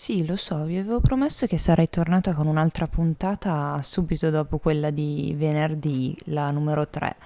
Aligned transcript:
Sì, 0.00 0.24
lo 0.24 0.36
so, 0.36 0.64
vi 0.64 0.78
avevo 0.78 1.00
promesso 1.00 1.46
che 1.46 1.58
sarei 1.58 1.90
tornata 1.90 2.32
con 2.32 2.46
un'altra 2.46 2.86
puntata 2.86 3.78
subito 3.82 4.30
dopo 4.30 4.56
quella 4.56 4.88
di 4.88 5.34
venerdì, 5.36 6.16
la 6.28 6.50
numero 6.50 6.88
3. 6.88 7.16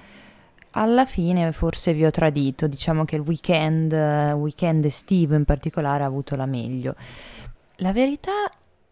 Alla 0.71 1.07
fine 1.07 1.53
forse 1.53 1.95
vi 1.95 2.05
ho 2.05 2.11
tradito, 2.11 2.67
diciamo 2.67 3.05
che 3.05 3.15
il 3.15 3.23
weekend, 3.23 3.93
weekend 3.93 4.85
estivo 4.87 5.37
in 5.37 5.45
particolare, 5.45 6.03
ha 6.03 6.07
avuto 6.07 6.35
la 6.35 6.47
meglio. 6.47 6.97
La 7.77 7.93
verità 7.93 8.49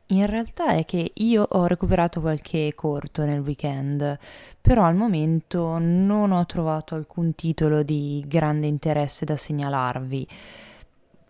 in 0.06 0.26
realtà 0.26 0.74
è 0.74 0.84
che 0.84 1.10
io 1.12 1.44
ho 1.50 1.66
recuperato 1.66 2.20
qualche 2.20 2.72
corto 2.76 3.24
nel 3.24 3.40
weekend, 3.40 4.16
però 4.60 4.84
al 4.84 4.94
momento 4.94 5.78
non 5.78 6.30
ho 6.30 6.46
trovato 6.46 6.94
alcun 6.94 7.34
titolo 7.34 7.82
di 7.82 8.24
grande 8.28 8.68
interesse 8.68 9.24
da 9.24 9.36
segnalarvi. 9.36 10.28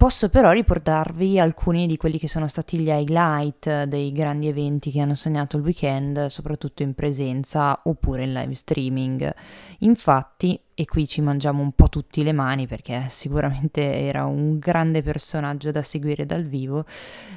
Posso 0.03 0.29
però 0.29 0.51
riportarvi 0.51 1.39
alcuni 1.39 1.87
di 1.87 1.97
quelli 1.97 2.19
che 2.19 2.27
sono 2.27 2.49
stati 2.49 2.77
gli 2.77 2.89
highlight 2.89 3.85
dei 3.85 4.11
grandi 4.11 4.49
eventi 4.49 4.91
che 4.91 4.99
hanno 4.99 5.15
segnato 5.15 5.57
il 5.57 5.63
weekend, 5.63 6.27
soprattutto 6.27 6.83
in 6.83 6.93
presenza 6.93 7.83
oppure 7.85 8.25
in 8.25 8.33
live 8.33 8.53
streaming. 8.53 9.33
Infatti, 9.79 10.61
e 10.83 10.85
qui 10.85 11.07
ci 11.07 11.21
mangiamo 11.21 11.63
un 11.63 11.73
po' 11.73 11.89
tutti 11.89 12.25
le 12.25 12.33
mani 12.33 12.67
perché 12.67 13.07
sicuramente 13.09 14.01
era 14.01 14.25
un 14.25 14.59
grande 14.59 15.01
personaggio 15.01 15.71
da 15.71 15.81
seguire 15.83 16.27
dal 16.27 16.45
vivo. 16.45 16.85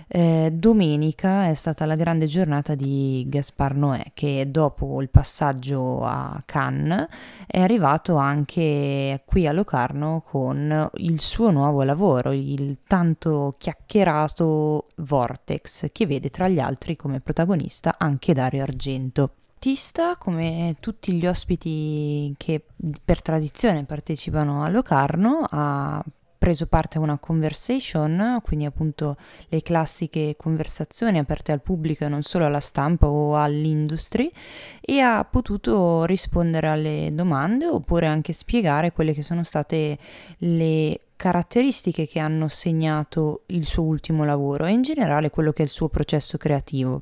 Eh, 0.08 0.49
domenica 0.52 1.48
è 1.48 1.54
stata 1.54 1.85
la 1.85 1.95
grande 1.95 2.26
giornata 2.26 2.73
di 2.73 3.23
Gaspar 3.27 3.76
Noè 3.76 4.12
che 4.13 4.49
dopo 4.49 4.99
il 5.02 5.09
passaggio 5.09 6.04
a 6.04 6.41
Cannes 6.44 7.08
è 7.45 7.59
arrivato 7.62 8.16
anche 8.16 9.21
qui 9.26 9.48
a 9.48 9.52
Locarno 9.52 10.23
con 10.26 10.90
il 10.96 11.20
suo 11.20 11.52
nuovo 11.52 11.84
lavoro, 11.84 12.32
il 12.32 12.80
tanto 12.88 13.55
chiacchierato 13.59 14.88
Vortex 14.98 15.91
che 15.91 16.07
vede 16.07 16.32
tra 16.32 16.48
gli 16.48 16.59
altri 16.59 16.96
come 16.96 17.20
protagonista 17.20 17.96
anche 17.99 18.34
Dario 18.34 18.63
Argento 18.63 19.30
artista, 19.66 20.16
come 20.16 20.76
tutti 20.80 21.13
gli 21.13 21.26
ospiti 21.26 22.32
che 22.38 22.62
per 23.04 23.24
tradizione 23.24 23.84
partecipano 23.84 24.63
a 24.63 24.70
Locarno, 24.70 25.48
ha 25.49 26.04
preso 26.38 26.68
parte 26.68 26.99
a 26.99 27.02
una 27.02 27.18
conversation, 27.18 28.41
quindi 28.43 28.66
appunto 28.66 29.18
le 29.49 29.63
classiche 29.63 30.36
conversazioni 30.38 31.18
aperte 31.18 31.52
al 31.52 31.63
pubblico 31.63 32.04
e 32.04 32.10
non 32.10 32.21
solo 32.21 32.46
alla 32.46 32.60
stampa 32.60 33.08
o 33.08 33.36
all'industry, 33.36 34.32
e 34.80 34.99
ha 34.99 35.26
potuto 35.26 36.04
rispondere 36.04 36.68
alle 36.68 37.10
domande 37.12 37.66
oppure 37.66 38.05
anche 38.05 38.34
spiegare 38.34 38.91
quelle 38.91 39.13
che 39.13 39.24
sono 39.24 39.43
state 39.43 39.98
le 40.40 40.99
caratteristiche 41.16 42.08
che 42.08 42.20
hanno 42.20 42.49
segnato 42.49 43.46
il 43.48 43.66
suo 43.66 43.82
ultimo 43.82 44.26
lavoro 44.26 44.66
e 44.66 44.74
in 44.74 44.84
generale 44.84 45.32
quello 45.32 45.52
che 45.52 45.63
è 45.63 45.66
il 45.66 45.71
suo 45.71 45.90
processo 45.90 46.38
creativo. 46.38 47.02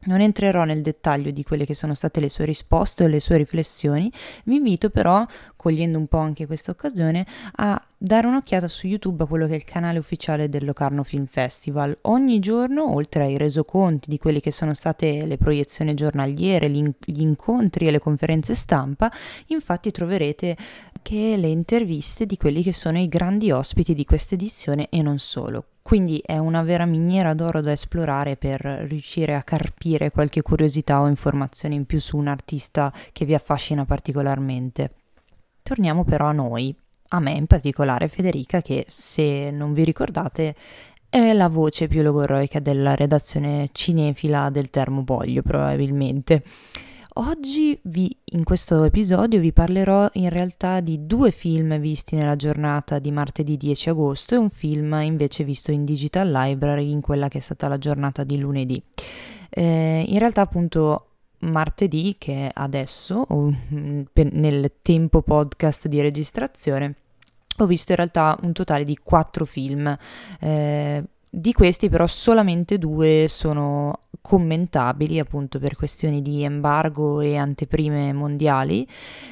Non 0.00 0.20
entrerò 0.20 0.64
nel 0.64 0.80
dettaglio 0.80 1.32
di 1.32 1.42
quelle 1.42 1.66
che 1.66 1.74
sono 1.74 1.92
state 1.92 2.20
le 2.20 2.28
sue 2.28 2.44
risposte 2.44 3.04
o 3.04 3.08
le 3.08 3.18
sue 3.18 3.36
riflessioni, 3.36 4.10
vi 4.44 4.56
invito 4.56 4.90
però, 4.90 5.26
cogliendo 5.56 5.98
un 5.98 6.06
po' 6.06 6.18
anche 6.18 6.46
questa 6.46 6.70
occasione, 6.70 7.26
a 7.56 7.82
dare 7.96 8.28
un'occhiata 8.28 8.68
su 8.68 8.86
YouTube 8.86 9.24
a 9.24 9.26
quello 9.26 9.46
che 9.46 9.54
è 9.54 9.56
il 9.56 9.64
canale 9.64 9.98
ufficiale 9.98 10.48
del 10.48 10.64
Locarno 10.64 11.02
Film 11.02 11.26
Festival. 11.26 11.98
Ogni 12.02 12.38
giorno, 12.38 12.94
oltre 12.94 13.24
ai 13.24 13.36
resoconti 13.36 14.08
di 14.08 14.18
quelle 14.18 14.40
che 14.40 14.52
sono 14.52 14.72
state 14.72 15.26
le 15.26 15.36
proiezioni 15.36 15.94
giornaliere, 15.94 16.70
gli 16.70 17.20
incontri 17.20 17.88
e 17.88 17.90
le 17.90 17.98
conferenze 17.98 18.54
stampa, 18.54 19.10
infatti 19.46 19.90
troverete 19.90 20.56
anche 20.96 21.36
le 21.36 21.48
interviste 21.48 22.24
di 22.24 22.36
quelli 22.36 22.62
che 22.62 22.72
sono 22.72 22.98
i 22.98 23.08
grandi 23.08 23.50
ospiti 23.50 23.94
di 23.94 24.04
questa 24.04 24.36
edizione 24.36 24.88
e 24.90 25.02
non 25.02 25.18
solo. 25.18 25.64
Quindi 25.88 26.22
è 26.22 26.36
una 26.36 26.62
vera 26.62 26.84
miniera 26.84 27.32
d'oro 27.32 27.62
da 27.62 27.72
esplorare 27.72 28.36
per 28.36 28.60
riuscire 28.60 29.34
a 29.34 29.42
carpire 29.42 30.10
qualche 30.10 30.42
curiosità 30.42 31.00
o 31.00 31.06
informazione 31.08 31.76
in 31.76 31.86
più 31.86 31.98
su 31.98 32.18
un 32.18 32.26
artista 32.26 32.92
che 33.10 33.24
vi 33.24 33.32
affascina 33.32 33.86
particolarmente. 33.86 34.90
Torniamo 35.62 36.04
però 36.04 36.26
a 36.26 36.32
noi, 36.32 36.76
a 37.08 37.20
me 37.20 37.30
in 37.30 37.46
particolare 37.46 38.08
Federica 38.08 38.60
che 38.60 38.84
se 38.86 39.50
non 39.50 39.72
vi 39.72 39.82
ricordate 39.82 40.54
è 41.08 41.32
la 41.32 41.48
voce 41.48 41.88
più 41.88 42.02
logoroica 42.02 42.60
della 42.60 42.94
redazione 42.94 43.70
cinefila 43.72 44.50
del 44.50 44.68
Termoboglio 44.68 45.40
probabilmente. 45.40 46.42
Oggi 47.20 47.76
vi, 47.82 48.16
in 48.26 48.44
questo 48.44 48.84
episodio 48.84 49.40
vi 49.40 49.52
parlerò 49.52 50.08
in 50.12 50.28
realtà 50.28 50.78
di 50.78 51.04
due 51.04 51.32
film 51.32 51.76
visti 51.78 52.14
nella 52.14 52.36
giornata 52.36 53.00
di 53.00 53.10
martedì 53.10 53.56
10 53.56 53.88
agosto 53.88 54.34
e 54.34 54.38
un 54.38 54.50
film 54.50 54.92
invece 55.02 55.42
visto 55.42 55.72
in 55.72 55.84
Digital 55.84 56.30
Library 56.30 56.92
in 56.92 57.00
quella 57.00 57.26
che 57.26 57.38
è 57.38 57.40
stata 57.40 57.66
la 57.66 57.76
giornata 57.76 58.22
di 58.22 58.38
lunedì. 58.38 58.80
Eh, 59.50 60.04
in 60.06 60.18
realtà 60.20 60.42
appunto 60.42 61.06
martedì, 61.40 62.14
che 62.18 62.46
è 62.46 62.50
adesso, 62.54 63.26
mm, 63.34 64.02
nel 64.12 64.74
tempo 64.80 65.22
podcast 65.22 65.88
di 65.88 66.00
registrazione, 66.00 66.94
ho 67.56 67.66
visto 67.66 67.90
in 67.90 67.96
realtà 67.96 68.38
un 68.42 68.52
totale 68.52 68.84
di 68.84 68.96
quattro 68.96 69.44
film. 69.44 69.92
Eh, 70.38 71.02
di 71.30 71.52
questi 71.52 71.88
però 71.88 72.06
solamente 72.06 72.78
due 72.78 73.26
sono 73.28 74.00
commentabili 74.20 75.18
appunto 75.18 75.58
per 75.58 75.76
questioni 75.76 76.22
di 76.22 76.42
embargo 76.42 77.20
e 77.20 77.36
anteprime 77.36 78.12
mondiali, 78.12 78.86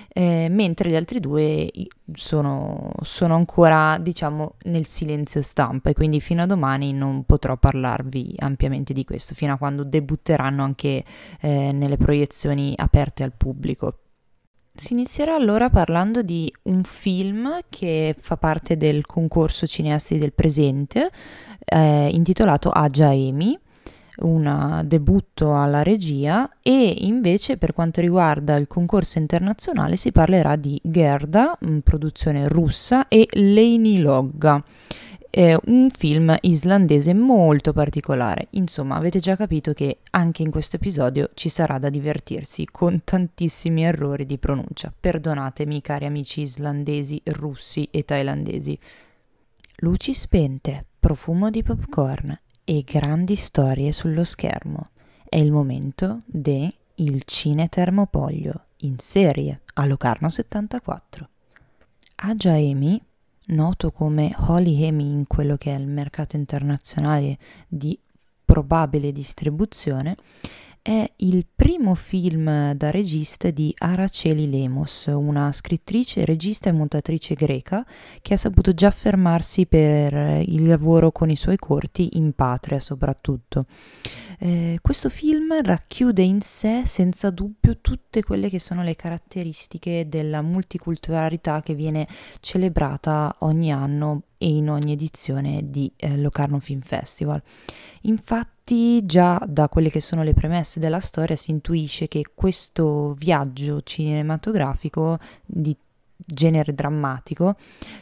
eh, 0.08 0.48
mentre 0.50 0.90
gli 0.90 0.96
altri 0.96 1.20
due 1.20 1.70
sono, 2.12 2.92
sono, 3.02 3.34
ancora 3.34 3.98
diciamo 3.98 4.54
nel 4.64 4.86
silenzio 4.86 5.42
stampa 5.42 5.90
e 5.90 5.94
quindi 5.94 6.20
fino 6.20 6.42
a 6.42 6.46
domani 6.46 6.92
non 6.92 7.24
potrò 7.24 7.56
parlarvi 7.56 8.36
ampiamente 8.38 8.92
di 8.92 9.04
questo, 9.04 9.34
fino 9.34 9.54
a 9.54 9.58
quando 9.58 9.84
debutteranno 9.84 10.62
anche 10.62 11.04
eh, 11.40 11.72
nelle 11.72 11.96
proiezioni 11.96 12.72
aperte 12.76 13.22
al 13.22 13.32
pubblico. 13.36 13.98
Si 14.76 14.92
inizierà 14.92 15.34
allora 15.34 15.70
parlando 15.70 16.20
di 16.20 16.52
un 16.64 16.82
film 16.84 17.60
che 17.70 18.14
fa 18.18 18.36
parte 18.36 18.76
del 18.76 19.06
concorso 19.06 19.66
cineasti 19.66 20.18
del 20.18 20.34
presente, 20.34 21.10
eh, 21.64 22.08
intitolato 22.12 22.68
Aja 22.68 23.10
Emi, 23.10 23.58
un 24.18 24.82
debutto 24.84 25.56
alla 25.56 25.82
regia 25.82 26.58
e 26.60 26.94
invece 27.00 27.56
per 27.56 27.72
quanto 27.72 28.02
riguarda 28.02 28.56
il 28.56 28.66
concorso 28.66 29.18
internazionale 29.18 29.96
si 29.96 30.12
parlerà 30.12 30.56
di 30.56 30.78
Gerda, 30.82 31.58
produzione 31.82 32.46
russa, 32.46 33.08
e 33.08 33.26
Leini 33.32 34.00
Logga 34.00 34.62
è 35.36 35.54
un 35.66 35.90
film 35.90 36.34
islandese 36.40 37.12
molto 37.12 37.74
particolare. 37.74 38.46
Insomma, 38.52 38.96
avete 38.96 39.18
già 39.18 39.36
capito 39.36 39.74
che 39.74 39.98
anche 40.12 40.40
in 40.40 40.50
questo 40.50 40.76
episodio 40.76 41.28
ci 41.34 41.50
sarà 41.50 41.78
da 41.78 41.90
divertirsi 41.90 42.66
con 42.72 43.02
tantissimi 43.04 43.84
errori 43.84 44.24
di 44.24 44.38
pronuncia. 44.38 44.90
Perdonatemi, 44.98 45.82
cari 45.82 46.06
amici 46.06 46.40
islandesi, 46.40 47.20
russi 47.24 47.86
e 47.90 48.06
thailandesi. 48.06 48.78
Luci 49.80 50.14
spente, 50.14 50.86
profumo 50.98 51.50
di 51.50 51.62
popcorn 51.62 52.40
e 52.64 52.82
grandi 52.82 53.34
storie 53.34 53.92
sullo 53.92 54.24
schermo. 54.24 54.86
È 55.22 55.36
il 55.36 55.52
momento 55.52 56.20
de 56.24 56.72
Il 56.94 57.24
Cine 57.26 57.68
Termopoglio 57.68 58.68
in 58.78 58.98
serie 59.00 59.60
a 59.74 59.84
Locarno 59.84 60.30
74. 60.30 61.28
Aja 62.14 62.52
Amy 62.52 62.98
noto 63.46 63.90
come 63.90 64.34
Holy 64.36 64.82
Hemi 64.82 65.10
in 65.10 65.26
quello 65.26 65.56
che 65.56 65.74
è 65.74 65.78
il 65.78 65.86
mercato 65.86 66.36
internazionale 66.36 67.38
di 67.68 67.98
probabile 68.44 69.12
distribuzione, 69.12 70.16
è 70.86 71.10
il 71.16 71.44
primo 71.52 71.96
film 71.96 72.72
da 72.74 72.92
regista 72.92 73.50
di 73.50 73.74
Araceli 73.76 74.48
Lemos, 74.48 75.06
una 75.06 75.50
scrittrice, 75.50 76.24
regista 76.24 76.68
e 76.68 76.72
montatrice 76.72 77.34
greca 77.34 77.84
che 78.22 78.34
ha 78.34 78.36
saputo 78.36 78.72
già 78.72 78.92
fermarsi 78.92 79.66
per 79.66 80.44
il 80.46 80.64
lavoro 80.64 81.10
con 81.10 81.28
i 81.28 81.34
suoi 81.34 81.56
corti 81.56 82.10
in 82.18 82.34
patria 82.34 82.78
soprattutto. 82.78 83.66
Eh, 84.38 84.78
questo 84.80 85.08
film 85.08 85.60
racchiude 85.60 86.22
in 86.22 86.40
sé 86.40 86.82
senza 86.84 87.30
dubbio 87.30 87.78
tutte 87.80 88.22
quelle 88.22 88.48
che 88.48 88.60
sono 88.60 88.84
le 88.84 88.94
caratteristiche 88.94 90.06
della 90.08 90.40
multiculturalità 90.40 91.62
che 91.62 91.74
viene 91.74 92.06
celebrata 92.38 93.34
ogni 93.40 93.72
anno 93.72 94.22
e 94.38 94.46
in 94.46 94.70
ogni 94.70 94.92
edizione 94.92 95.62
di 95.64 95.90
eh, 95.96 96.16
Locarno 96.16 96.60
Film 96.60 96.80
Festival. 96.80 97.42
Infatti 98.02 98.54
già 99.04 99.40
da 99.46 99.68
quelle 99.68 99.90
che 99.90 100.00
sono 100.00 100.24
le 100.24 100.34
premesse 100.34 100.80
della 100.80 100.98
storia 100.98 101.36
si 101.36 101.52
intuisce 101.52 102.08
che 102.08 102.24
questo 102.34 103.14
viaggio 103.14 103.80
cinematografico 103.82 105.18
di 105.44 105.76
genere 106.16 106.74
drammatico 106.74 107.54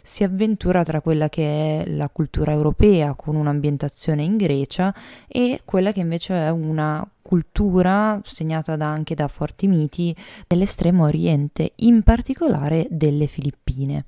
si 0.03 0.25
avventura 0.25 0.83
tra 0.83 1.03
quella 1.03 1.29
che 1.29 1.83
è 1.83 1.91
la 1.91 2.09
cultura 2.09 2.53
europea 2.53 3.13
con 3.13 3.37
un'ambientazione 3.37 4.23
in 4.23 4.39
Grecia 4.39 4.95
e 5.29 5.61
quella 5.67 5.93
che 5.93 6.01
invece 6.01 6.35
è 6.35 6.49
una 6.49 7.07
cultura 7.21 8.19
segnata 8.25 8.77
da, 8.77 8.87
anche 8.87 9.15
da 9.15 9.29
forti 9.29 9.67
miti 9.67 10.17
dell'estremo 10.47 11.05
oriente, 11.05 11.73
in 11.77 12.03
particolare 12.03 12.87
delle 12.89 13.27
Filippine. 13.27 14.07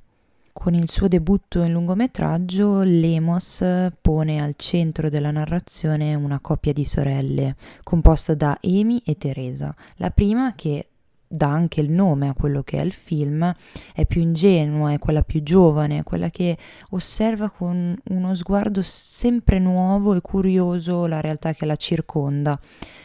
Con 0.58 0.75
il 0.75 0.91
suo 0.91 1.06
debutto 1.06 1.62
in 1.62 1.70
lungometraggio, 1.70 2.81
Lemos 2.81 3.62
pone 4.00 4.43
al 4.43 4.55
centro 4.56 5.08
della 5.08 5.31
narrazione 5.31 6.14
una 6.17 6.41
coppia 6.41 6.73
di 6.73 6.85
sorelle, 6.85 7.55
composta 7.85 8.35
da 8.35 8.58
Amy 8.64 9.00
e 9.05 9.17
Teresa. 9.17 9.73
La 9.97 10.11
prima, 10.11 10.55
che 10.56 10.88
dà 11.29 11.49
anche 11.49 11.81
il 11.81 11.91
nome 11.91 12.29
a 12.29 12.35
quello 12.35 12.62
che 12.62 12.79
è 12.79 12.82
il 12.82 12.93
film, 12.93 13.55
è 13.94 14.06
più 14.06 14.23
ingenua, 14.23 14.93
è 14.93 14.99
quella 14.99 15.23
più 15.23 15.41
giovane, 15.44 16.03
quella 16.03 16.31
che 16.31 16.56
osserva 16.91 17.49
con 17.50 17.94
uno 18.05 18.35
sguardo 18.35 18.81
sempre 18.82 19.61
nuovo 19.61 20.14
e 20.14 20.20
curioso 20.20 21.06
la 21.06 21.20
realtà 21.20 21.53
che 21.53 21.67
la 21.67 21.76
circonda, 21.76 22.58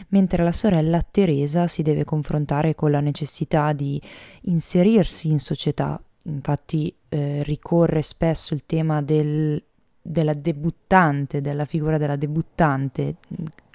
mentre 0.08 0.44
la 0.44 0.54
sorella 0.54 1.02
Teresa 1.02 1.68
si 1.68 1.84
deve 1.84 2.06
confrontare 2.06 2.74
con 2.74 2.90
la 2.90 3.02
necessità 3.02 3.72
di 3.74 4.02
inserirsi 4.44 5.30
in 5.30 5.40
società. 5.40 6.02
Infatti 6.24 6.96
eh, 7.14 7.44
ricorre 7.44 8.02
spesso 8.02 8.54
il 8.54 8.66
tema 8.66 9.02
del, 9.02 9.62
della 10.02 10.34
debuttante, 10.34 11.42
della 11.42 11.66
figura 11.66 11.98
della 11.98 12.16
debuttante, 12.16 13.16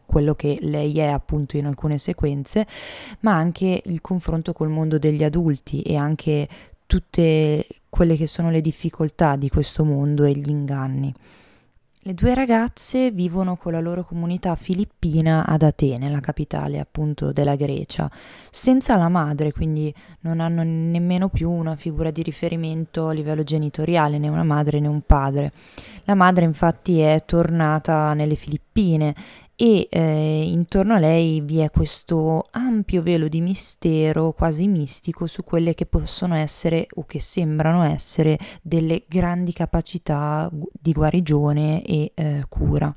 quello 0.06 0.34
che 0.34 0.56
lei 0.62 0.98
è 0.98 1.08
appunto 1.08 1.58
in 1.58 1.66
alcune 1.66 1.98
sequenze, 1.98 2.66
ma 3.20 3.34
anche 3.34 3.82
il 3.84 4.00
confronto 4.00 4.54
col 4.54 4.70
mondo 4.70 4.98
degli 4.98 5.22
adulti 5.22 5.82
e 5.82 5.96
anche 5.96 6.48
tutte 6.86 7.66
quelle 7.90 8.16
che 8.16 8.26
sono 8.26 8.50
le 8.50 8.62
difficoltà 8.62 9.36
di 9.36 9.50
questo 9.50 9.84
mondo 9.84 10.24
e 10.24 10.32
gli 10.32 10.48
inganni. 10.48 11.12
Le 12.06 12.14
due 12.14 12.34
ragazze 12.34 13.10
vivono 13.10 13.56
con 13.56 13.72
la 13.72 13.80
loro 13.80 14.04
comunità 14.04 14.54
filippina 14.54 15.44
ad 15.44 15.62
Atene, 15.62 16.08
la 16.08 16.20
capitale 16.20 16.78
appunto 16.78 17.32
della 17.32 17.56
Grecia, 17.56 18.08
senza 18.48 18.96
la 18.96 19.08
madre, 19.08 19.50
quindi 19.50 19.92
non 20.20 20.38
hanno 20.38 20.62
nemmeno 20.62 21.28
più 21.28 21.50
una 21.50 21.74
figura 21.74 22.12
di 22.12 22.22
riferimento 22.22 23.08
a 23.08 23.12
livello 23.12 23.42
genitoriale, 23.42 24.18
né 24.18 24.28
una 24.28 24.44
madre 24.44 24.78
né 24.78 24.86
un 24.86 25.00
padre. 25.00 25.50
La 26.04 26.14
madre 26.14 26.44
infatti 26.44 27.00
è 27.00 27.24
tornata 27.26 28.14
nelle 28.14 28.36
Filippine 28.36 29.12
e 29.58 29.88
eh, 29.90 30.42
intorno 30.44 30.94
a 30.94 30.98
lei 30.98 31.40
vi 31.40 31.60
è 31.60 31.70
questo 31.70 32.46
ampio 32.50 33.00
velo 33.00 33.26
di 33.26 33.40
mistero 33.40 34.32
quasi 34.32 34.68
mistico 34.68 35.26
su 35.26 35.42
quelle 35.42 35.72
che 35.72 35.86
possono 35.86 36.34
essere 36.34 36.86
o 36.96 37.06
che 37.06 37.20
sembrano 37.20 37.82
essere 37.82 38.38
delle 38.60 39.04
grandi 39.08 39.54
capacità 39.54 40.50
di 40.52 40.92
guarigione 40.92 41.82
e 41.82 42.12
eh, 42.14 42.44
cura. 42.50 42.94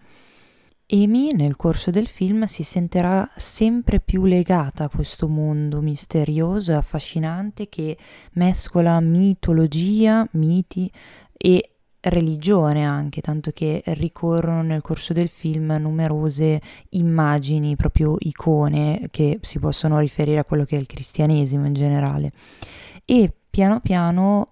Amy 0.91 1.31
nel 1.33 1.55
corso 1.55 1.91
del 1.91 2.07
film 2.07 2.43
si 2.45 2.63
sentirà 2.63 3.29
sempre 3.37 4.01
più 4.01 4.25
legata 4.25 4.85
a 4.85 4.89
questo 4.89 5.27
mondo 5.27 5.81
misterioso 5.81 6.71
e 6.71 6.75
affascinante 6.75 7.69
che 7.69 7.95
mescola 8.33 8.99
mitologia, 8.99 10.27
miti 10.31 10.91
e 11.37 11.75
religione 12.01 12.85
anche, 12.85 13.21
tanto 13.21 13.51
che 13.51 13.81
ricorrono 13.87 14.61
nel 14.61 14.81
corso 14.81 15.13
del 15.13 15.29
film 15.29 15.75
numerose 15.79 16.61
immagini, 16.89 17.75
proprio 17.75 18.15
icone 18.19 19.07
che 19.11 19.39
si 19.41 19.59
possono 19.59 19.99
riferire 19.99 20.39
a 20.39 20.45
quello 20.45 20.65
che 20.65 20.75
è 20.75 20.79
il 20.79 20.87
cristianesimo 20.87 21.65
in 21.65 21.73
generale. 21.73 22.31
E 23.05 23.33
piano 23.49 23.79
piano 23.81 24.47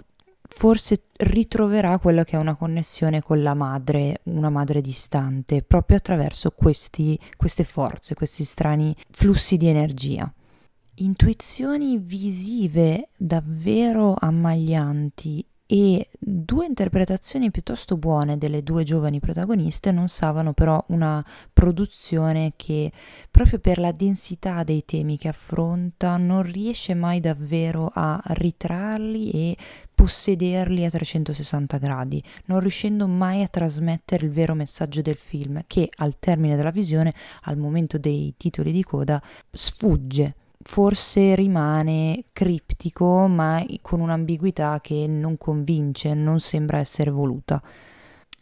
forse 0.50 1.04
ritroverà 1.18 2.00
quella 2.00 2.24
che 2.24 2.36
è 2.36 2.40
una 2.40 2.56
connessione 2.56 3.22
con 3.22 3.42
la 3.42 3.54
madre, 3.54 4.22
una 4.24 4.50
madre 4.50 4.82
distante, 4.82 5.62
proprio 5.62 5.98
attraverso 5.98 6.52
questi, 6.52 7.20
queste 7.36 7.64
forze, 7.64 8.16
questi 8.16 8.44
strani 8.44 8.96
flussi 9.12 9.58
di 9.58 9.68
energia. 9.68 10.32
Intuizioni 11.00 12.00
visive 12.00 13.10
davvero 13.16 14.16
ammaglianti 14.18 15.46
e 15.69 16.10
due 16.18 16.66
interpretazioni 16.66 17.52
piuttosto 17.52 17.98
buone 17.98 18.38
delle 18.38 18.64
due 18.64 18.86
giovani 18.86 19.19
protagoniste 19.19 19.92
non 19.92 20.08
salvano 20.08 20.54
però 20.54 20.81
una 20.88 21.24
produzione 21.52 22.54
che 22.56 22.90
proprio 23.30 23.60
per 23.60 23.78
la 23.78 23.92
densità 23.92 24.64
dei 24.64 24.86
temi 24.86 25.18
che 25.18 25.28
affronta 25.28 26.16
non 26.16 26.42
riesce 26.42 26.94
mai 26.94 27.19
davvero 27.19 27.92
a 27.94 28.22
ritrarli 28.28 29.30
e 29.31 29.58
possederli 29.94 30.86
a 30.86 30.90
360 30.90 31.78
gradi, 31.80 32.24
non 32.46 32.62
riuscendo 32.62 33.08
mai 33.08 33.42
a 33.42 33.48
trasmettere 33.48 34.25
il 34.25 34.31
vero 34.31 34.54
messaggio 34.54 35.02
del 35.02 35.18
film 35.18 35.64
che 35.68 35.90
al 35.98 36.18
termine 36.18 36.56
della 36.56 36.69
visione, 36.72 37.14
al 37.42 37.58
momento 37.58 37.98
dei 37.98 38.34
titoli 38.38 38.72
di 38.72 38.84
coda, 38.84 39.22
sfugge 39.52 40.36
forse 40.68 41.34
rimane 41.34 42.25
criptico, 42.34 43.28
ma 43.28 43.66
con 43.81 44.02
un'ambiguità 44.02 44.81
che 44.81 45.08
non 45.08 45.38
convince, 45.38 46.14
non 46.14 46.42
sembra 46.42 46.80
essere 46.80 47.10
voluta. 47.10 47.64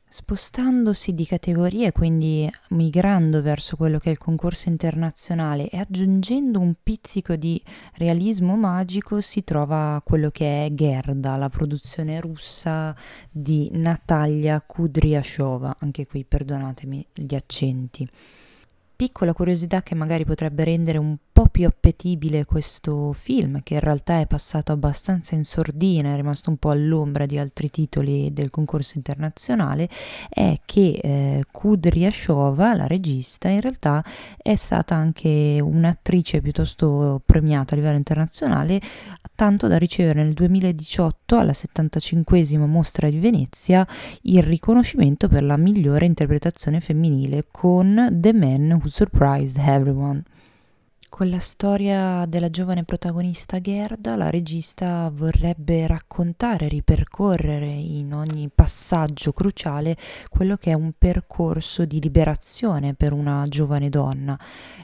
Spostandosi 0.08 1.14
di 1.14 1.24
categorie, 1.26 1.92
quindi 1.92 2.50
migrando 2.70 3.44
verso 3.44 3.76
quello 3.76 4.00
che 4.00 4.10
è 4.10 4.12
il 4.12 4.18
concorso 4.18 4.70
internazionale 4.70 5.70
e 5.70 5.78
aggiungendo 5.78 6.60
un 6.60 6.74
pizzico 6.82 7.36
di 7.36 7.62
realismo 7.94 8.56
magico, 8.56 9.22
si 9.22 9.44
trova 9.44 10.02
quello 10.04 10.32
che 10.32 10.66
è 10.66 10.74
Gerda, 10.74 11.38
la 11.38 11.50
produzione 11.50 12.20
russa 12.20 12.96
di 13.30 13.70
Natalia 13.74 14.60
Kudryashova, 14.62 15.78
anche 15.80 16.08
qui 16.08 16.26
perdonatemi 16.26 17.06
gli 17.14 17.36
accenti 17.36 18.10
piccola 18.96 19.34
curiosità 19.34 19.84
che 19.84 19.96
magari 19.96 20.26
potrebbe 20.26 20.64
rendere 20.64 20.98
un 20.98 21.18
po' 21.32 21.48
più 21.48 21.68
appetibile 21.68 22.46
questo 22.46 23.12
film, 23.12 23.62
che 23.62 23.74
in 23.74 23.82
realtà 23.82 24.20
è 24.22 24.26
passato 24.26 24.72
abbastanza 24.72 25.36
in 25.36 25.44
sordina, 25.44 26.14
è 26.14 26.16
rimasto 26.16 26.50
un 26.50 26.58
po' 26.58 26.70
all'ombra 26.70 27.26
di 27.26 27.38
altri 27.38 27.70
titoli 27.70 28.32
del 28.32 28.50
concorso 28.50 28.94
internazionale, 28.96 29.90
è 30.30 30.60
che 30.64 31.00
eh, 31.04 31.44
Kudryashova, 31.52 32.74
la 32.76 32.88
regista, 32.88 33.50
in 33.50 33.60
realtà 33.60 34.04
è 34.38 34.56
stata 34.56 34.96
anche 34.96 35.60
un'attrice 35.62 36.40
piuttosto 36.40 37.22
premiata 37.26 37.74
a 37.74 37.78
livello 37.78 37.98
internazionale, 37.98 38.80
tanto 39.36 39.68
da 39.68 39.78
ricevere 39.78 40.24
nel 40.24 40.34
2018 40.34 41.38
alla 41.38 41.52
75esima 41.52 42.66
mostra 42.66 43.10
di 43.10 43.20
Venezia 43.20 43.86
il 44.24 44.42
riconoscimento 44.42 45.28
per 45.28 45.44
la 45.44 45.58
migliore 45.58 46.06
interpretazione 46.06 46.80
femminile 46.80 47.46
con 47.52 48.08
The 48.14 48.34
Man 48.34 48.80
Surprised 48.88 49.58
Everyone. 49.58 50.24
Con 51.08 51.30
la 51.30 51.40
storia 51.40 52.26
della 52.26 52.50
giovane 52.50 52.84
protagonista 52.84 53.62
Gerda, 53.62 54.18
la 54.18 54.30
regista 54.30 55.10
vorrebbe 55.14 55.88
raccontare, 55.88 56.68
ripercorrere 56.68 57.68
in 57.68 58.14
ogni 58.14 58.50
passaggio 58.54 59.32
cruciale 59.32 59.96
quello 60.30 60.58
che 60.58 60.72
è 60.72 60.74
un 60.74 60.92
percorso 60.98 61.86
di 61.86 62.02
liberazione 62.02 62.96
per 62.96 63.14
una 63.14 63.46
giovane 63.48 63.88
donna, 63.88 64.38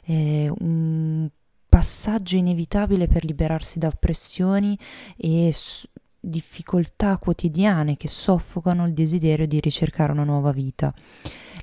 eh, 0.05 0.49
un 0.59 1.27
passaggio 1.67 2.37
inevitabile 2.37 3.07
per 3.07 3.25
liberarsi 3.25 3.77
da 3.77 3.87
oppressioni 3.87 4.77
e 5.17 5.53
difficoltà 6.17 7.17
quotidiane 7.17 7.97
che 7.97 8.07
soffocano 8.07 8.85
il 8.85 8.93
desiderio 8.93 9.47
di 9.47 9.59
ricercare 9.59 10.11
una 10.11 10.23
nuova 10.23 10.51
vita. 10.51 10.93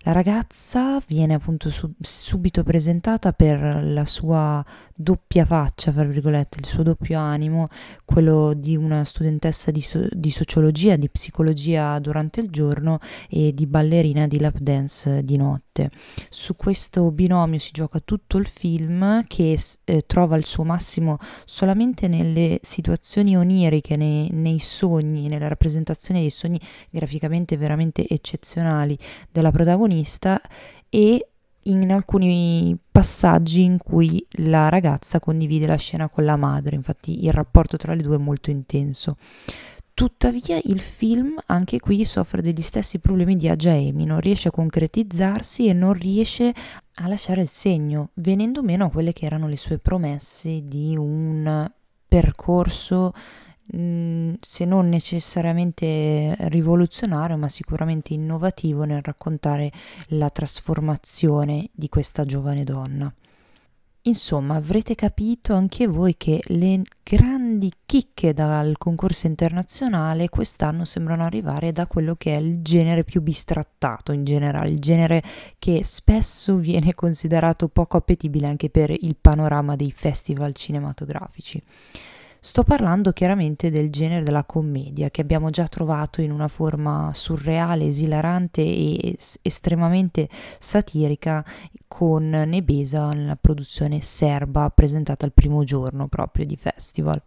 La 0.03 0.13
ragazza 0.13 1.03
viene 1.07 1.35
appunto 1.35 1.71
sub- 1.71 1.95
subito 2.01 2.63
presentata 2.63 3.33
per 3.33 3.83
la 3.83 4.05
sua 4.05 4.65
doppia 4.95 5.45
faccia, 5.45 5.93
fra 5.93 6.05
virgolette, 6.05 6.59
il 6.61 6.67
suo 6.67 6.83
doppio 6.83 7.19
animo, 7.19 7.69
quello 8.05 8.55
di 8.55 8.77
una 8.77 9.05
studentessa 9.05 9.71
di, 9.71 9.81
so- 9.81 10.09
di 10.11 10.31
sociologia, 10.31 10.97
di 10.97 11.11
psicologia 11.11 11.99
durante 11.99 12.41
il 12.41 12.49
giorno 12.49 13.01
e 13.29 13.53
di 13.53 13.67
ballerina 13.67 14.27
di 14.29 14.39
lap 14.39 14.59
dance 14.59 15.25
di 15.25 15.37
notte. 15.37 15.91
Su 16.31 16.57
questo 16.57 17.11
binomio 17.11 17.59
si 17.59 17.71
gioca 17.73 18.01
tutto 18.01 18.39
il 18.39 18.47
film 18.47 19.25
che 19.27 19.59
eh, 19.85 20.03
trova 20.07 20.37
il 20.37 20.45
suo 20.45 20.65
massimo 20.65 21.19
solamente 21.45 22.09
nelle 22.09 22.59
situazioni 22.63 23.37
oniriche, 23.37 23.97
nei, 23.97 24.31
nei 24.33 24.59
sogni, 24.59 25.29
nella 25.29 25.49
rappresentazione 25.49 26.21
dei 26.21 26.31
sogni 26.31 26.61
graficamente 26.89 27.57
veramente 27.57 28.07
eccezionali 28.09 28.97
della 29.31 29.51
protagonista 29.51 29.87
e 30.89 31.29
in 31.63 31.93
alcuni 31.93 32.77
passaggi 32.91 33.63
in 33.63 33.79
cui 33.79 34.25
la 34.43 34.69
ragazza 34.69 35.21
condivide 35.21 35.67
la 35.67 35.77
scena 35.77 36.09
con 36.09 36.25
la 36.25 36.37
madre, 36.37 36.77
infatti 36.77 37.25
il 37.25 37.33
rapporto 37.33 37.77
tra 37.77 37.95
le 37.95 38.03
due 38.03 38.17
è 38.17 38.19
molto 38.19 38.51
intenso. 38.51 39.17
Tuttavia 39.93 40.61
il 40.63 40.79
film 40.79 41.41
anche 41.47 41.81
qui 41.81 42.05
soffre 42.05 42.41
degli 42.41 42.63
stessi 42.63 43.01
problemi 43.01 43.37
di 43.37 43.49
Amy, 43.49 44.05
non 44.05 44.21
riesce 44.21 44.49
a 44.49 44.53
concretizzarsi 44.53 45.67
e 45.67 45.73
non 45.73 45.93
riesce 45.93 46.55
a 46.95 47.09
lasciare 47.09 47.43
il 47.43 47.49
segno, 47.49 48.11
venendo 48.15 48.63
meno 48.63 48.85
a 48.85 48.91
quelle 48.91 49.13
che 49.13 49.27
erano 49.27 49.49
le 49.49 49.57
sue 49.57 49.79
promesse 49.79 50.63
di 50.69 50.97
un 50.97 51.69
percorso 52.07 53.13
Mm, 53.77 54.35
se 54.41 54.65
non 54.65 54.89
necessariamente 54.89 56.35
rivoluzionario, 56.49 57.37
ma 57.37 57.49
sicuramente 57.49 58.15
innovativo 58.15 58.85
nel 58.85 59.03
raccontare 59.03 59.71
la 60.09 60.31
trasformazione 60.31 61.69
di 61.73 61.89
questa 61.89 62.25
giovane 62.25 62.65
donna. 62.65 63.13
Insomma, 64.03 64.55
avrete 64.55 64.95
capito 64.95 65.53
anche 65.53 65.87
voi 65.87 66.17
che 66.17 66.41
le 66.47 66.81
grandi 67.03 67.71
chicche 67.85 68.33
dal 68.33 68.79
concorso 68.79 69.27
internazionale 69.27 70.31
quest'anno 70.31 70.87
sembrano 70.87 71.25
arrivare 71.25 71.73
da 71.73 71.87
quello 71.87 72.15
che 72.15 72.33
è 72.33 72.39
il 72.39 72.63
genere 72.63 73.05
più 73.05 73.21
bistrattato 73.21 74.13
in 74.13 74.25
generale, 74.25 74.71
il 74.71 74.79
genere 74.79 75.23
che 75.59 75.85
spesso 75.85 76.57
viene 76.57 76.95
considerato 76.95 77.69
poco 77.69 77.99
appetibile 77.99 78.47
anche 78.47 78.71
per 78.71 78.91
il 78.91 79.17
panorama 79.21 79.77
dei 79.77 79.93
festival 79.93 80.55
cinematografici. 80.55 81.63
Sto 82.41 82.63
parlando 82.63 83.13
chiaramente 83.13 83.69
del 83.69 83.91
genere 83.91 84.23
della 84.23 84.45
commedia 84.45 85.11
che 85.11 85.21
abbiamo 85.21 85.51
già 85.51 85.67
trovato 85.67 86.21
in 86.21 86.31
una 86.31 86.47
forma 86.47 87.11
surreale, 87.13 87.87
esilarante 87.87 88.63
e 88.63 89.19
estremamente 89.43 90.29
satirica 90.61 91.45
con 91.89 92.29
Nebesa 92.29 93.09
nella 93.11 93.37
produzione 93.37 94.01
serba 94.01 94.71
presentata 94.71 95.27
il 95.27 95.33
primo 95.33 95.65
giorno 95.65 96.07
proprio 96.07 96.47
di 96.47 96.57
festival. 96.57 97.21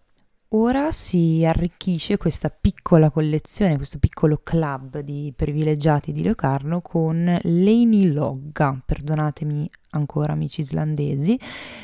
Ora 0.53 0.91
si 0.91 1.45
arricchisce 1.45 2.17
questa 2.17 2.49
piccola 2.49 3.09
collezione, 3.09 3.77
questo 3.77 3.99
piccolo 3.99 4.41
club 4.43 4.99
di 4.99 5.31
privilegiati 5.33 6.11
di 6.11 6.25
Locarno 6.25 6.81
con 6.81 7.39
Leini 7.43 8.11
Logga, 8.11 8.77
perdonatemi 8.85 9.69
ancora 9.91 10.33
amici 10.33 10.59
islandesi, 10.59 11.39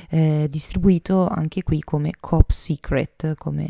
eh, 0.10 0.48
distribuito 0.50 1.26
anche 1.28 1.64
qui 1.64 1.80
come 1.80 2.12
Cop 2.20 2.50
Secret, 2.50 3.36
come 3.36 3.70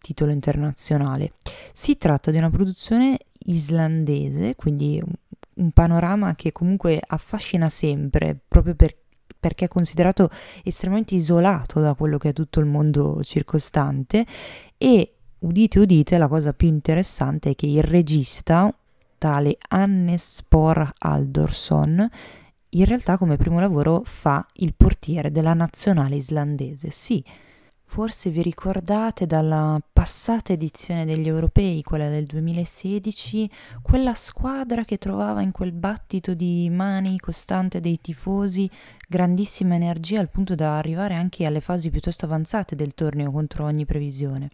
titolo 0.00 0.32
internazionale. 0.32 1.34
Si 1.72 1.96
tratta 1.96 2.32
di 2.32 2.38
una 2.38 2.50
produzione 2.50 3.18
islandese, 3.44 4.56
quindi 4.56 5.00
un 5.54 5.70
panorama 5.70 6.34
che 6.34 6.50
comunque 6.50 7.00
affascina 7.06 7.68
sempre, 7.68 8.36
proprio 8.48 8.74
perché 8.74 9.01
perché 9.42 9.64
è 9.64 9.68
considerato 9.68 10.30
estremamente 10.62 11.16
isolato 11.16 11.80
da 11.80 11.94
quello 11.94 12.16
che 12.16 12.28
è 12.28 12.32
tutto 12.32 12.60
il 12.60 12.66
mondo 12.66 13.24
circostante. 13.24 14.24
E 14.78 15.14
udite 15.40 15.80
udite 15.80 16.16
la 16.16 16.28
cosa 16.28 16.52
più 16.52 16.68
interessante 16.68 17.50
è 17.50 17.54
che 17.56 17.66
il 17.66 17.82
regista 17.82 18.72
tale 19.18 19.56
Hannes 19.68 20.36
Spor 20.36 20.92
Aldorsson 20.96 22.08
in 22.74 22.84
realtà 22.84 23.18
come 23.18 23.36
primo 23.36 23.58
lavoro 23.58 24.02
fa 24.04 24.46
il 24.54 24.74
portiere 24.76 25.32
della 25.32 25.54
nazionale 25.54 26.14
islandese. 26.14 26.90
Sì 26.90 27.24
Forse 27.92 28.30
vi 28.30 28.40
ricordate 28.40 29.26
dalla 29.26 29.78
passata 29.92 30.54
edizione 30.54 31.04
degli 31.04 31.28
europei, 31.28 31.82
quella 31.82 32.08
del 32.08 32.24
2016, 32.24 33.50
quella 33.82 34.14
squadra 34.14 34.86
che 34.86 34.96
trovava 34.96 35.42
in 35.42 35.50
quel 35.50 35.72
battito 35.72 36.32
di 36.32 36.70
mani 36.70 37.20
costante 37.20 37.80
dei 37.80 38.00
tifosi 38.00 38.66
grandissima 39.06 39.74
energia 39.74 40.20
al 40.20 40.30
punto 40.30 40.54
da 40.54 40.78
arrivare 40.78 41.16
anche 41.16 41.44
alle 41.44 41.60
fasi 41.60 41.90
piuttosto 41.90 42.24
avanzate 42.24 42.74
del 42.76 42.94
torneo 42.94 43.30
contro 43.30 43.66
ogni 43.66 43.84
previsione. 43.84 44.48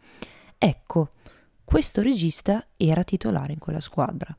Ecco, 0.58 1.10
questo 1.62 2.02
regista 2.02 2.66
era 2.76 3.04
titolare 3.04 3.52
in 3.52 3.60
quella 3.60 3.78
squadra. 3.78 4.36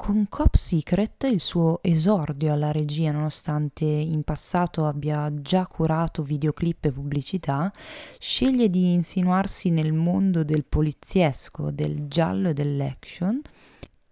Con 0.00 0.26
Cop 0.28 0.54
Secret, 0.54 1.24
il 1.24 1.40
suo 1.40 1.80
esordio 1.82 2.52
alla 2.52 2.70
regia, 2.70 3.10
nonostante 3.10 3.84
in 3.84 4.22
passato 4.22 4.86
abbia 4.86 5.28
già 5.42 5.66
curato 5.66 6.22
videoclip 6.22 6.84
e 6.84 6.92
pubblicità, 6.92 7.70
sceglie 8.16 8.70
di 8.70 8.92
insinuarsi 8.92 9.70
nel 9.70 9.92
mondo 9.92 10.44
del 10.44 10.64
poliziesco, 10.64 11.70
del 11.72 12.06
giallo 12.06 12.50
e 12.50 12.54
dell'action, 12.54 13.42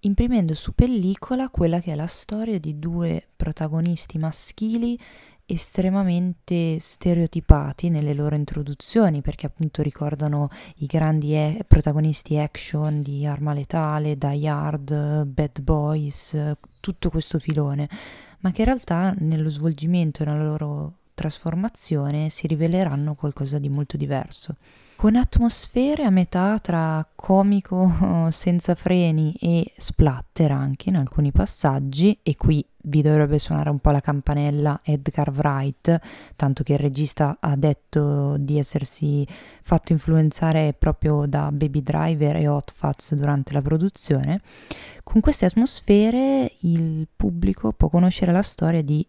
imprimendo 0.07 0.55
su 0.55 0.73
pellicola 0.73 1.51
quella 1.51 1.81
che 1.81 1.93
è 1.93 1.97
la 1.97 2.07
storia 2.07 2.61
di 2.61 2.79
due 2.79 3.27
protagonisti 3.37 4.19
maschili 4.19 4.99
estremamente 5.45 6.79
stereotipati 6.81 7.89
nelle 7.89 8.15
loro 8.15 8.35
introduzioni 8.35 9.21
perché 9.21 9.47
appunto 9.47 9.83
ricordano 9.83 10.49
i 10.77 10.87
grandi 10.87 11.35
e- 11.35 11.65
protagonisti 11.67 12.37
action 12.39 13.03
di 13.03 13.27
Arma 13.27 13.53
Letale, 13.53 14.17
Die 14.17 14.49
Hard, 14.49 15.25
Bad 15.25 15.61
Boys, 15.61 16.53
tutto 16.81 17.11
questo 17.11 17.39
filone, 17.39 17.89
ma 18.41 18.51
che 18.51 18.63
in 18.63 18.67
realtà 18.67 19.15
nello 19.19 19.49
svolgimento 19.49 20.23
e 20.23 20.27
nella 20.27 20.45
loro 20.45 20.95
trasformazione 21.15 22.29
si 22.29 22.47
riveleranno 22.47 23.15
qualcosa 23.15 23.59
di 23.59 23.69
molto 23.69 23.97
diverso 23.97 24.57
con 24.97 25.15
atmosfere 25.15 26.05
a 26.05 26.11
metà 26.11 26.59
tra 26.59 27.07
comico 27.15 28.29
senza 28.33 28.75
freni 28.75 29.37
e 29.38 29.73
splatter 29.76 30.50
anche 30.50 30.88
in 30.88 30.97
alcuni 30.97 31.33
passaggi 31.33 32.19
e 32.23 32.35
qui 32.37 32.67
vi 32.88 33.03
dovrebbe 33.03 33.38
suonare 33.38 33.69
un 33.69 33.79
po' 33.79 33.91
la 33.91 34.00
campanella 34.00 34.81
Edgar 34.83 35.31
Wright, 35.31 36.00
tanto 36.37 36.62
che 36.62 36.75
il 36.75 36.79
regista 36.79 37.37
ha 37.41 37.57
detto 37.57 38.37
di 38.38 38.59
essersi 38.59 39.26
fatto 39.62 39.93
influenzare 39.93 40.73
proprio 40.73 41.26
da 41.26 41.50
Baby 41.53 41.83
Driver 41.83 42.37
e 42.37 42.49
Hot 42.49 42.73
Fats 42.75 43.15
durante 43.15 43.53
la 43.53 43.62
produzione. 43.62 44.41
Con 45.03 45.21
queste 45.21 45.47
atmosfere 45.47 46.53
il 46.61 47.07
pubblico 47.15 47.73
può 47.73 47.88
conoscere 47.88 48.33
la 48.33 48.43
storia 48.43 48.83
di 48.83 49.07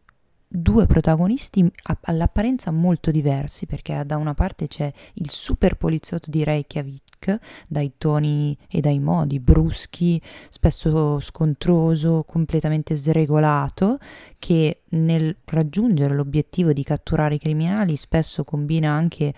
due 0.47 0.85
protagonisti 0.85 1.69
all'apparenza 2.03 2.71
molto 2.71 3.11
diversi 3.11 3.65
perché 3.65 4.03
da 4.05 4.15
una 4.15 4.33
parte 4.33 4.67
c'è 4.67 4.91
il 5.15 5.29
super 5.29 5.75
poliziotto 5.75 6.29
di 6.29 6.43
Reykjavik 6.43 7.39
dai 7.67 7.93
toni 7.97 8.57
e 8.69 8.79
dai 8.79 8.99
modi 8.99 9.39
bruschi, 9.39 10.21
spesso 10.49 11.19
scontroso, 11.19 12.23
completamente 12.25 12.95
sregolato, 12.95 13.99
che 14.39 14.81
nel 14.89 15.35
raggiungere 15.45 16.15
l'obiettivo 16.15 16.71
di 16.71 16.83
catturare 16.83 17.35
i 17.35 17.39
criminali 17.39 17.95
spesso 17.95 18.43
combina 18.43 18.91
anche 18.91 19.33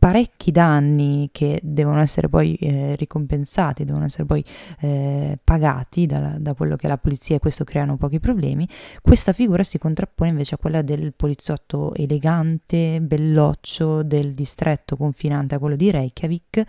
parecchi 0.00 0.50
danni 0.50 1.28
che 1.30 1.60
devono 1.62 2.00
essere 2.00 2.30
poi 2.30 2.54
eh, 2.54 2.96
ricompensati, 2.96 3.84
devono 3.84 4.06
essere 4.06 4.24
poi 4.24 4.42
eh, 4.80 5.38
pagati 5.44 6.06
da, 6.06 6.36
da, 6.38 6.54
quello 6.54 6.74
che 6.76 6.86
è 6.86 6.88
la 6.88 6.96
polizia 6.96 7.36
e 7.36 7.38
questo 7.38 7.64
creano 7.64 7.98
pochi 7.98 8.18
problemi, 8.18 8.66
questa 9.02 9.34
figura 9.34 9.62
si 9.62 9.76
contrappone 9.76 10.30
invece 10.30 10.54
a 10.54 10.58
quella 10.58 10.80
del 10.80 11.12
poliziotto 11.12 11.92
elegante, 11.92 12.98
belloccio 13.02 14.02
del 14.02 14.32
distretto 14.32 14.96
confinante 14.96 15.56
a 15.56 15.58
quello 15.58 15.76
di 15.76 15.90
Reykjavik, 15.90 16.62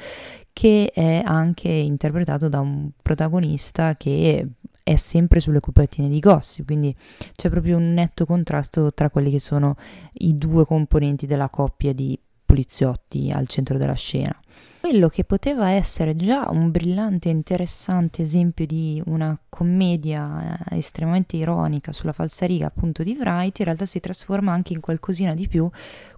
che 0.51 0.91
è 0.93 1.21
anche 1.23 1.69
interpretato 1.69 2.49
da 2.49 2.59
un 2.59 2.89
protagonista 3.01 3.95
che 3.95 4.45
è 4.83 4.95
sempre 4.97 5.39
sulle 5.39 5.61
copertine 5.61 6.09
di 6.09 6.19
gossip, 6.19 6.65
quindi 6.65 6.93
c'è 7.31 7.49
proprio 7.49 7.77
un 7.77 7.93
netto 7.93 8.25
contrasto 8.25 8.91
tra 8.91 9.09
quelli 9.09 9.31
che 9.31 9.39
sono 9.39 9.77
i 10.15 10.37
due 10.37 10.65
componenti 10.65 11.25
della 11.25 11.47
coppia 11.47 11.93
di 11.93 12.19
poliziotti 12.51 13.31
al 13.31 13.47
centro 13.47 13.77
della 13.77 13.93
scena. 13.93 14.37
Quello 14.81 15.07
che 15.07 15.23
poteva 15.23 15.69
essere 15.69 16.15
già 16.17 16.49
un 16.49 16.69
brillante 16.69 17.29
e 17.29 17.31
interessante 17.31 18.23
esempio 18.23 18.65
di 18.65 19.01
una 19.05 19.39
commedia 19.47 20.57
eh, 20.69 20.77
estremamente 20.77 21.37
ironica 21.37 21.93
sulla 21.93 22.11
falsariga 22.11 22.65
appunto 22.65 23.03
di 23.03 23.15
Wright 23.17 23.59
in 23.59 23.65
realtà 23.65 23.85
si 23.85 24.01
trasforma 24.01 24.51
anche 24.51 24.73
in 24.73 24.81
qualcosina 24.81 25.33
di 25.33 25.47
più 25.47 25.69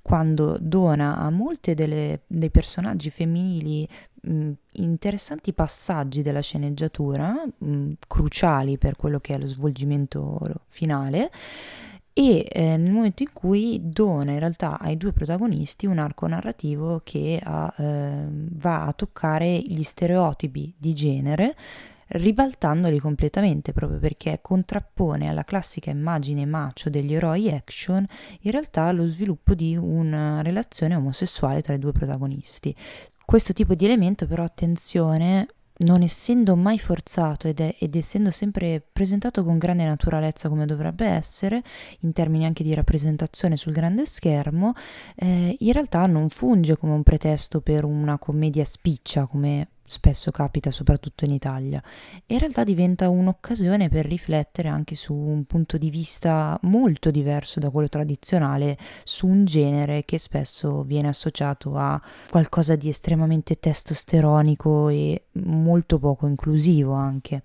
quando 0.02 0.58
dona 0.60 1.18
a 1.18 1.32
delle, 1.76 2.22
dei 2.26 2.50
personaggi 2.50 3.12
femminili 3.12 3.88
mh, 4.22 4.52
interessanti 4.74 5.54
passaggi 5.54 6.22
della 6.24 6.42
sceneggiatura 6.42 7.36
mh, 7.58 7.90
cruciali 8.08 8.78
per 8.78 8.96
quello 8.96 9.20
che 9.20 9.36
è 9.36 9.38
lo 9.38 9.48
svolgimento 9.48 10.40
finale 10.70 11.30
e 12.14 12.48
eh, 12.48 12.78
nel 12.78 12.92
momento 12.92 13.24
in 13.24 13.34
cui 13.34 13.80
dona 13.82 14.32
in 14.34 14.40
realtà 14.40 14.80
ai 14.80 14.98
due 14.98 15.12
protagonisti 15.12 15.88
un 15.88 15.98
arco 15.98 16.28
narrativo 16.28 17.02
che 17.04 17.40
ha, 17.44 17.74
eh, 17.76 18.26
va 18.30 18.86
a 18.86 18.94
toccare 18.94 19.60
gli 19.60 19.82
stereotipi 19.82 20.74
di 20.78 20.94
genere 20.94 21.56
ribaltandoli 22.08 23.00
completamente 23.00 23.74
proprio 23.74 23.98
perché 23.98 24.40
contrappone 24.42 25.28
alla 25.28 25.44
classica 25.44 25.90
immagine 25.90 26.46
macio 26.46 26.92
degli 26.92 27.16
eroi 27.16 27.50
action 27.50 28.06
in 28.42 28.52
realtà 28.52 28.92
lo 28.92 29.08
sviluppo 29.08 29.56
di 29.56 29.76
una 29.76 30.42
relazione 30.44 30.96
omosessuale 30.96 31.62
tra 31.62 31.74
i 31.74 31.80
due 31.80 31.92
protagonisti. 31.92 32.76
Questo 33.26 33.54
tipo 33.54 33.74
di 33.74 33.86
elemento 33.86 34.28
però 34.28 34.44
attenzione 34.44 35.48
non 35.84 36.02
essendo 36.02 36.56
mai 36.56 36.80
forzato 36.80 37.48
ed, 37.48 37.60
è, 37.60 37.76
ed, 37.80 37.96
essendo 37.96 38.32
sempre 38.32 38.82
presentato 38.92 39.44
con 39.44 39.58
grande 39.58 39.86
naturalezza 39.86 40.50
come 40.50 40.66
dovrebbe 40.66 41.06
essere, 41.06 41.62
in 42.00 42.14
termini 42.14 42.46
anche 42.46 42.64
di 42.64 42.74
rappresentazione 42.74 43.58
sul 43.58 43.74
grande 43.74 44.06
schermo, 44.06 44.74
eh, 45.16 45.56
in 45.60 45.74
realtà 45.74 46.06
non 46.06 46.30
funge 46.30 46.78
come 46.78 46.94
un 46.94 47.04
pretesto 47.04 47.62
per 47.62 47.84
una 47.84 48.18
commedia 48.18 48.66
spiccia 48.66 49.26
come 49.26 49.68
spesso 49.86 50.32
capita 50.32 50.72
soprattutto 50.72 51.26
in 51.26 51.32
Italia. 51.32 51.82
In 52.28 52.40
realtà 52.40 52.64
diventa 52.64 53.10
un'occasione 53.10 53.90
per 53.90 54.06
riflettere 54.06 54.70
anche 54.70 54.96
su 54.96 55.14
un 55.14 55.46
punto 55.46 55.78
di 55.78 55.90
vista 55.90 56.58
molto 56.64 57.12
diverso 57.12 57.60
da 57.60 57.70
quello 57.70 57.90
tradizionale, 57.90 58.78
su 59.04 59.28
un 59.28 59.46
genere 59.46 60.06
che 60.06 60.18
spesso 60.18 60.84
viene 60.84 61.10
associato 61.10 61.76
a 61.76 62.02
qualcosa 62.30 62.76
di 62.76 62.90
estremamente 62.90 63.60
testosteronico 63.60 64.90
e 64.90 65.26
molto 65.34 66.00
poco 66.00 66.28
inclusivo 66.28 66.94
anche. 66.94 67.44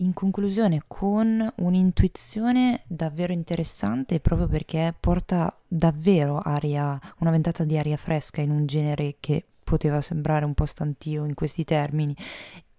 in 0.00 0.14
conclusione 0.14 0.82
con 0.86 1.52
un'intuizione 1.56 2.84
davvero 2.86 3.34
interessante 3.34 4.18
proprio 4.18 4.48
perché 4.48 4.94
porta 4.98 5.54
davvero 5.68 6.38
aria, 6.38 6.98
una 7.18 7.30
ventata 7.30 7.64
di 7.64 7.76
aria 7.76 7.98
fresca 7.98 8.40
in 8.40 8.50
un 8.50 8.64
genere 8.64 9.16
che 9.20 9.44
poteva 9.70 10.00
sembrare 10.00 10.44
un 10.44 10.52
po' 10.52 10.66
stantio 10.66 11.24
in 11.24 11.34
questi 11.34 11.62
termini, 11.62 12.12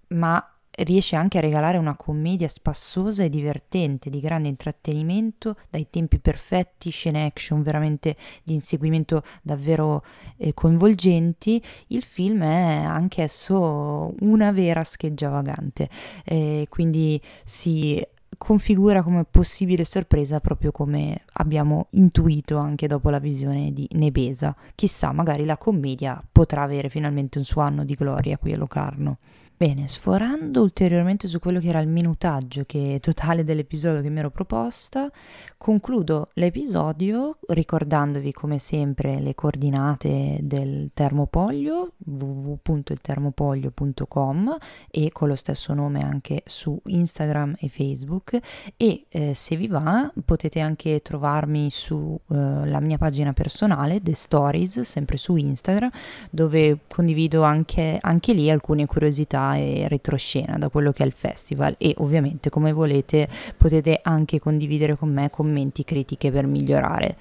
ma 0.09 0.45
riesce 0.79 1.15
anche 1.15 1.37
a 1.37 1.41
regalare 1.41 1.77
una 1.77 1.95
commedia 1.95 2.49
spassosa 2.49 3.23
e 3.23 3.29
divertente, 3.29 4.09
di 4.09 4.19
grande 4.19 4.49
intrattenimento, 4.49 5.55
dai 5.69 5.87
tempi 5.89 6.19
perfetti, 6.19 6.89
scene 6.89 7.25
action 7.25 7.61
veramente 7.61 8.17
di 8.43 8.55
inseguimento 8.55 9.23
davvero 9.41 10.03
eh, 10.35 10.53
coinvolgenti, 10.53 11.63
il 11.87 12.03
film 12.03 12.43
è 12.43 12.83
anch'esso 12.83 14.13
una 14.19 14.51
vera 14.51 14.83
scheggia 14.83 15.29
vagante, 15.29 15.87
eh, 16.25 16.65
quindi 16.69 17.21
si 17.45 18.05
configura 18.43 19.03
come 19.03 19.23
possibile 19.23 19.85
sorpresa 19.85 20.39
proprio 20.39 20.71
come 20.71 21.25
abbiamo 21.33 21.89
intuito 21.91 22.57
anche 22.57 22.87
dopo 22.87 23.11
la 23.11 23.19
visione 23.19 23.71
di 23.71 23.87
Nebesa. 23.91 24.55
Chissà, 24.73 25.11
magari 25.11 25.45
la 25.45 25.57
commedia 25.57 26.19
potrà 26.31 26.63
avere 26.63 26.89
finalmente 26.89 27.37
un 27.37 27.43
suo 27.43 27.61
anno 27.61 27.85
di 27.85 27.93
gloria 27.93 28.39
qui 28.39 28.53
a 28.53 28.57
Locarno. 28.57 29.19
Bene, 29.61 29.87
sforando 29.87 30.63
ulteriormente 30.63 31.27
su 31.27 31.37
quello 31.37 31.59
che 31.59 31.67
era 31.67 31.81
il 31.81 31.87
minutaggio 31.87 32.63
che, 32.65 32.97
totale 32.99 33.43
dell'episodio 33.43 34.01
che 34.01 34.09
mi 34.09 34.17
ero 34.17 34.31
proposta, 34.31 35.07
concludo 35.55 36.29
l'episodio 36.33 37.37
ricordandovi 37.49 38.31
come 38.31 38.57
sempre 38.57 39.19
le 39.19 39.35
coordinate 39.35 40.39
del 40.41 40.89
termopoglio 40.95 41.91
www.iltermopoglio.com 41.99 44.57
e 44.89 45.11
con 45.11 45.27
lo 45.27 45.35
stesso 45.35 45.75
nome 45.75 46.01
anche 46.01 46.41
su 46.47 46.81
Instagram 46.87 47.57
e 47.59 47.69
Facebook. 47.69 48.39
E 48.75 49.05
eh, 49.09 49.35
se 49.35 49.55
vi 49.57 49.67
va 49.67 50.11
potete 50.25 50.59
anche 50.59 51.03
trovarmi 51.03 51.69
sulla 51.69 52.79
eh, 52.79 52.81
mia 52.81 52.97
pagina 52.97 53.31
personale 53.31 54.01
The 54.01 54.15
Stories 54.15 54.81
sempre 54.81 55.17
su 55.17 55.35
Instagram 55.35 55.91
dove 56.31 56.79
condivido 56.87 57.43
anche, 57.43 57.99
anche 58.01 58.33
lì 58.33 58.49
alcune 58.49 58.87
curiosità 58.87 59.49
e 59.55 59.87
retroscena 59.87 60.57
da 60.57 60.69
quello 60.69 60.91
che 60.91 61.03
è 61.03 61.05
il 61.05 61.11
festival 61.11 61.75
e 61.77 61.93
ovviamente 61.97 62.49
come 62.49 62.71
volete 62.71 63.27
potete 63.57 63.99
anche 64.03 64.39
condividere 64.39 64.95
con 64.95 65.11
me 65.11 65.29
commenti, 65.29 65.83
critiche 65.83 66.31
per 66.31 66.45
migliorare. 66.45 67.17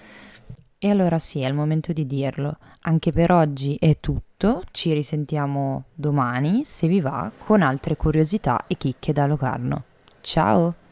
E 0.83 0.89
allora 0.89 1.19
sì, 1.19 1.41
è 1.41 1.47
il 1.47 1.55
momento 1.55 1.93
di 1.93 2.07
dirlo. 2.07 2.57
Anche 2.83 3.13
per 3.13 3.31
oggi 3.33 3.77
è 3.79 3.99
tutto, 4.01 4.63
ci 4.71 4.95
risentiamo 4.95 5.85
domani, 5.95 6.65
se 6.65 6.89
vi 6.89 7.01
va, 7.01 7.31
con 7.37 7.61
altre 7.61 7.97
curiosità 7.97 8.65
e 8.67 8.79
chicche 8.79 9.13
da 9.13 9.27
Locarno. 9.27 9.85
Ciao! 10.23 10.90